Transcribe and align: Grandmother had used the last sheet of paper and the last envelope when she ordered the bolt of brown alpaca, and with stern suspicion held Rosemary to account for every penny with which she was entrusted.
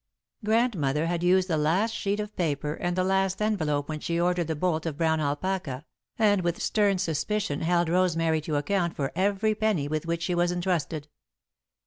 Grandmother 0.43 1.05
had 1.05 1.21
used 1.21 1.47
the 1.47 1.57
last 1.57 1.93
sheet 1.93 2.19
of 2.19 2.35
paper 2.35 2.73
and 2.73 2.95
the 2.97 3.03
last 3.03 3.39
envelope 3.39 3.87
when 3.87 3.99
she 3.99 4.19
ordered 4.19 4.47
the 4.47 4.55
bolt 4.55 4.87
of 4.87 4.97
brown 4.97 5.19
alpaca, 5.19 5.85
and 6.17 6.41
with 6.41 6.59
stern 6.59 6.97
suspicion 6.97 7.61
held 7.61 7.87
Rosemary 7.87 8.41
to 8.41 8.55
account 8.55 8.95
for 8.95 9.11
every 9.15 9.53
penny 9.53 9.87
with 9.87 10.07
which 10.07 10.23
she 10.23 10.33
was 10.33 10.51
entrusted. 10.51 11.07